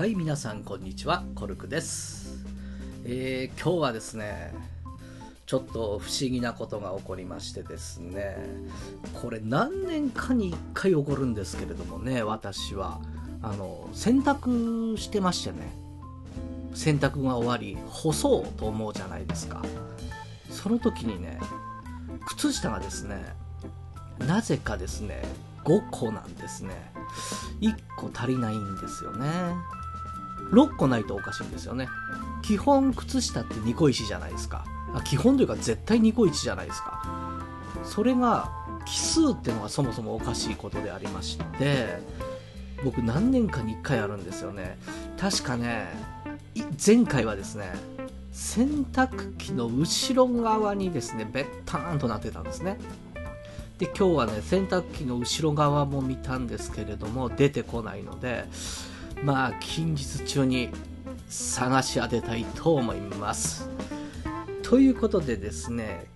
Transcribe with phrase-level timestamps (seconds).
[0.00, 2.42] はい、皆さんこんにちは、コルクです。
[3.04, 4.50] えー、今日はですね、
[5.44, 8.38] ちょっと不思議なことが起こりましてですね、
[9.20, 12.98] これ何年かに1回起こるんですけれどもね、私は、
[13.42, 15.70] あの、洗濯してましてね、
[16.72, 19.62] 洗濯が終わり、干そうと思うじゃないですか。
[20.48, 21.38] その時にね、
[22.26, 23.22] 靴下がですね、
[24.20, 25.22] なぜかですね、
[25.66, 26.90] 5個なんですね。
[27.60, 29.26] 1個足りないんですよね。
[30.50, 31.88] 6個ないとおかしいんですよね。
[32.42, 34.64] 基本靴下って2個石じゃないですか。
[35.04, 37.02] 基本というか絶対2個1じゃないですか。
[37.84, 38.50] それが
[38.86, 42.00] 奇数ってのがそもそもおかしいことでありまして、
[42.84, 44.78] 僕何年かに1回あるんですよね。
[45.18, 45.86] 確かね、
[46.84, 47.72] 前回はですね、
[48.32, 52.78] 洗濯機の後ろ側にですね、べったーんとなってたんですね。
[53.78, 58.46] で、今日はね、洗濯機の後ろ側も見たんですけれども、出てこないので、
[59.22, 60.70] まあ、近日中に
[61.28, 63.68] 探し当てたいと思います。
[64.62, 66.06] ということでですね、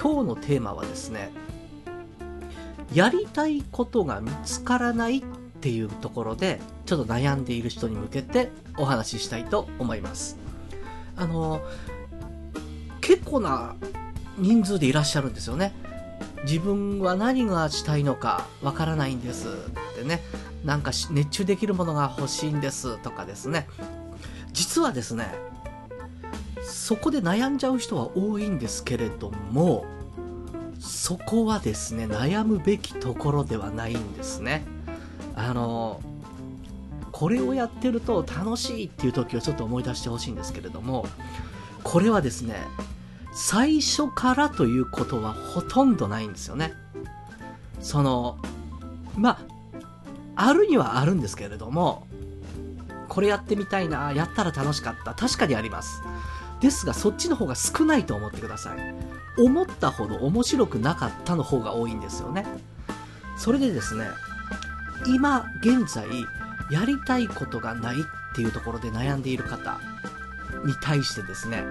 [0.00, 1.30] 今日のテーマはですね、
[2.92, 5.22] やりたいことが見つからないっ
[5.60, 10.36] ていうところで、ちょっと悩んでいる人に向けてお話ししたいと思います。
[11.16, 11.60] あの、
[13.00, 13.74] 結構な
[14.38, 15.72] 人数でいらっしゃるんですよね。
[16.44, 20.22] 自分は何がしたいのかわからないんですってね。
[20.64, 23.66] なんか熱中できるものが欲しいんですとかですね。
[24.52, 25.34] 実はですね、
[26.62, 29.84] そこで悩んじゃう人は多いんですけれども、
[30.80, 34.64] そこはですね、悩むべきところではないんですね。
[35.34, 36.00] あの、
[37.10, 41.06] これをやってると楽しいっていう時をちょっと思い出してほしいんですけれども、
[41.82, 42.56] これはですね、
[43.34, 46.72] 最初からということはほとんどないんですよね。
[47.80, 48.38] その、
[49.16, 49.38] まあ、
[50.36, 52.06] あるにはあるんですけれども、
[53.08, 55.14] これやってみたいな、やったら楽しかった。
[55.14, 56.00] 確かにあります。
[56.60, 58.94] ですが、そっちの方が少ないと思ってください。
[59.36, 62.46] 思ったほど面白くなかったの方が多いんですよね。
[63.36, 64.06] それでですね、
[65.06, 66.06] 今現在、
[66.70, 69.80] やりたいことがないっていうところで悩んでいる方
[70.64, 71.64] に対してですね、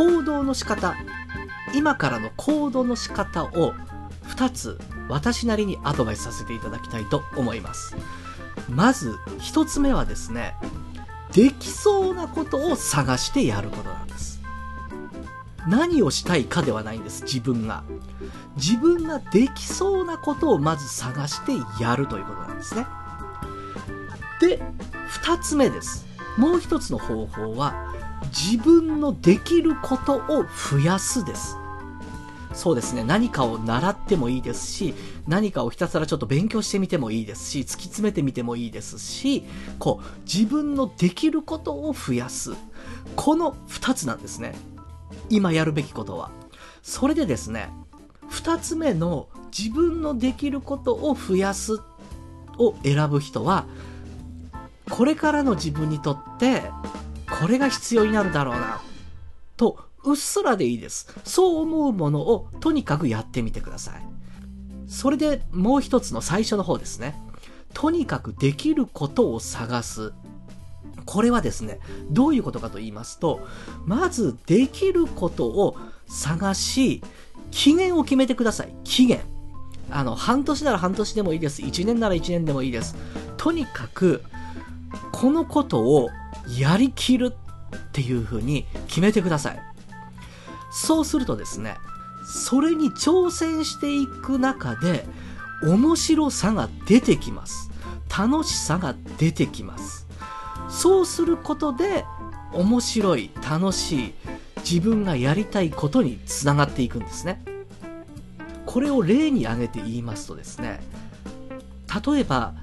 [0.00, 0.96] 行動の仕方、
[1.74, 3.74] 今からの行動の仕方を
[4.28, 4.80] 2つ
[5.10, 7.94] 私なりにアドバイスさせていただきたいと思います。
[8.70, 10.56] まず1つ目はですね、
[11.34, 14.40] できそうなことを探してやることなんです。
[15.68, 17.84] 何をしたいかではないんです、自分が。
[18.56, 22.86] 自分ができそうなことをまず探してやるということなんですね。
[24.40, 24.62] で、
[25.22, 26.06] 2つ目です。
[26.38, 27.89] もう1つの方法は、
[28.26, 31.56] 自分のできることを増やすです。
[32.52, 33.04] そうですね。
[33.04, 34.94] 何かを習ってもいいですし、
[35.28, 39.44] 何かをひたすらちょっと勉強してみてもいいですし、突き詰めてみてもいいですし、
[39.78, 42.52] こう、自分のできることを増やす。
[43.16, 44.54] この二つなんですね。
[45.28, 46.30] 今やるべきことは。
[46.82, 47.70] それでですね、
[48.28, 51.80] 二つ目の自分のできることを増やす
[52.58, 53.66] を選ぶ人は、
[54.88, 56.64] これからの自分にとって、
[57.40, 58.82] これが必要になるだろうな、
[59.56, 61.14] と、うっすらでいいです。
[61.24, 64.02] そう思うものをとにかくやってみてください。
[64.86, 67.14] それでもう一つの最初の方ですね。
[67.72, 70.12] とにかくできることを探す。
[71.06, 71.80] これはですね、
[72.10, 73.40] どういうことかと言いますと、
[73.84, 75.76] まずできることを
[76.08, 77.02] 探し、
[77.50, 78.74] 期限を決めてください。
[78.84, 79.20] 期限。
[79.90, 81.62] あの、半年なら半年でもいいです。
[81.62, 82.96] 1年なら1年でもいいです。
[83.36, 84.22] とにかく、
[85.12, 86.10] このことを
[86.58, 89.60] やりきるっていうふうに決めてください。
[90.72, 91.76] そうするとですね、
[92.24, 95.06] それに挑戦していく中で、
[95.62, 97.70] 面白さが出てきます。
[98.08, 100.06] 楽しさが出てきます。
[100.68, 102.04] そうすることで、
[102.52, 104.14] 面白い、楽しい、
[104.64, 107.42] 自分がやりたいことにつながっていくんですね。
[108.66, 110.80] これを例に挙げて言いますとですね、
[112.06, 112.54] 例えば、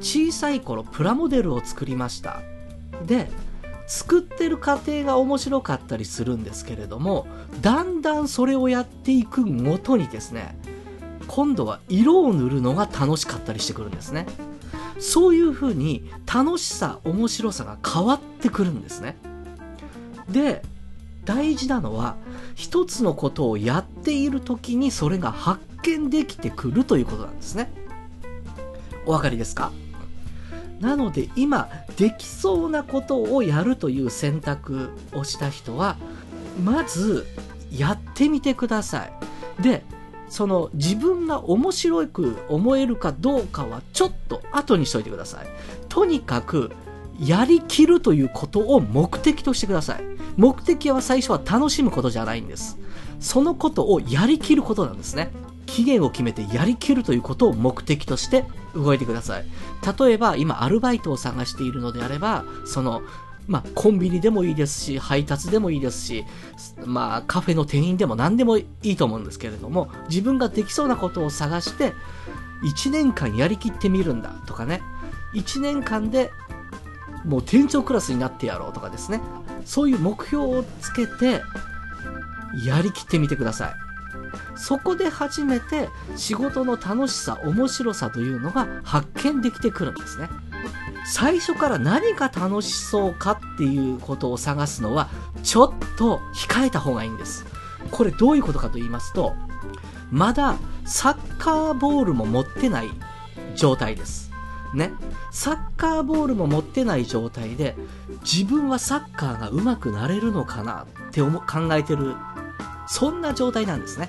[0.00, 2.42] 小さい頃プラモデルを作りました。
[3.06, 3.28] で、
[3.86, 7.26] 作ってる過程が面白かったりするんですけれども、
[7.60, 10.58] だんだんそれをやっていくごとにですね、
[11.28, 14.26] 今度は色を塗るのが楽しかったりしてくるんですね。
[14.98, 19.16] そういう風に楽しさ、面白さが変わってくるんですね。
[20.28, 20.62] で、
[21.24, 22.16] 大事なのは、
[22.54, 27.70] 一つのことをやっている時にそれが発見できてくるということなんですね。
[29.04, 29.70] お分かりですか？
[30.80, 35.96] なので今できそうなことをやるという選択をした人は
[36.62, 37.26] まず
[37.70, 39.06] やってみてくださ
[39.58, 39.84] いで
[40.28, 45.46] その自分が面白く思えるかどうかはちょっと後にしといてください
[45.88, 46.72] とにかく
[47.20, 50.04] やりきるということを目的としてください。
[50.36, 52.78] 目的は最初は楽しむことじゃないんです。
[53.20, 55.30] そのことをやりきることなんですね。
[55.76, 59.44] 期限を決めてやりきるということを目的として動いてください。
[59.98, 63.02] 例えば、今アルバイトを探しているのであれば、その、
[63.46, 66.24] まあ、コンビニでもいいですし、配達でもいいですし、
[66.86, 71.92] まあ、カフェの店員でも何でもいいと思うんですけれども、自分ができそうなことを探して、
[72.64, 74.80] 1年間やりきってみるんだとかね、
[75.34, 76.30] 1年間で
[77.26, 79.20] もう店長クラスになってやろうとかですね、
[79.66, 81.42] そういう目標をつけて、
[82.64, 83.85] やりきってみてください。
[84.56, 90.28] そこで初めて仕事の楽しさ、面白さというのが発見できてくるんですね。
[91.08, 95.08] 最初から何が楽しそうかっていうことを探すのは
[95.44, 97.46] ちょっと控えた方がいいんです。
[97.90, 99.34] これどういうことかと言いますと、
[100.10, 102.90] まだサッカーボールも持ってない
[103.54, 104.32] 状態です。
[104.74, 104.92] ね。
[105.30, 107.76] サッカーボールも持ってない状態で、
[108.22, 112.14] 自分はサッカーが上手くなれるのかなって思考えてる、
[112.86, 114.08] そんな状態なんですね。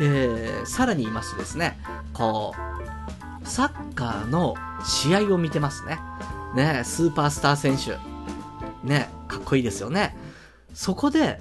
[0.00, 1.78] えー、さらに言いますとですね、
[2.12, 2.54] こ
[3.44, 4.54] う、サッカーの
[4.84, 5.98] 試合を見てますね。
[6.54, 7.98] ね、スーパースター選手。
[8.86, 10.16] ね、かっこいいですよね。
[10.72, 11.40] そこで、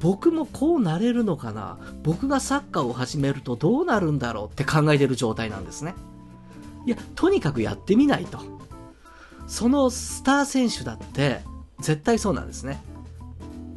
[0.00, 5.94] 僕もこうなれるのかな僕がサッカーを始めるとどうなるんだろうって考えてる状態なんですね。
[6.86, 8.40] いや、とにかくやってみないと。
[9.46, 11.42] そのスター選手だって、
[11.80, 12.82] 絶対そうなんですね。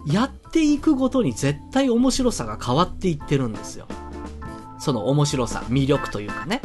[0.08, 3.88] やっていくごとに絶対面白さが変わっていってるんですよ。
[4.80, 6.62] その面白さ、魅力というかね。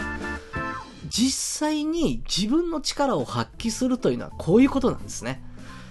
[1.09, 5.43] 実際に自分の力を発揮するというのはこういうことなんですね。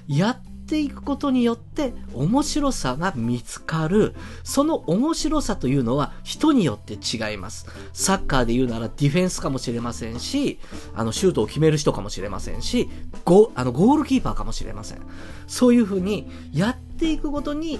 [0.07, 4.15] やっていくことによって面白さが見つかる。
[4.45, 7.65] その面白さというのは人によって違います。
[7.91, 10.57] サッカーで言うならディフェンスかもしれませんし、
[10.95, 12.89] あのシュートを決める人かもしれませんし、
[13.25, 15.01] ゴあのゴールキーパーかもしれません。
[15.47, 17.79] そういうふうにやってっていくごとに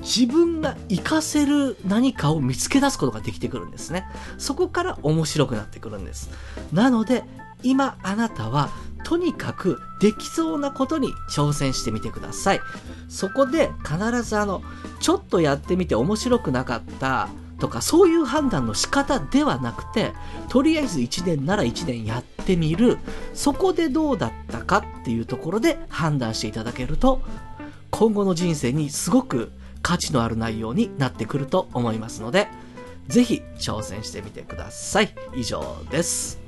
[0.00, 4.06] 自分が活かせる何かを見つけ出すことができてくるんですね。
[4.38, 6.30] そこから面白くなってくるんです。
[6.72, 7.24] なので、
[7.64, 8.70] 今あなたは
[9.04, 12.60] とにかくできそうなことに挑戦してみてください。
[13.08, 14.62] そこで必ずあの、
[15.00, 17.28] ちょっとやってみて面白くなかった
[17.58, 20.12] とかそういう判断の仕方ではなくて、
[20.48, 22.98] とりあえず1年なら1年やってみる。
[23.34, 27.20] そこでどうだったかっていうところで判断していただけると、
[28.00, 29.52] 今後の人生にすごく
[29.82, 32.48] 価値のある内容になってくると思いますので、
[33.08, 35.14] ぜひ挑戦してみてください。
[35.34, 36.39] 以上です。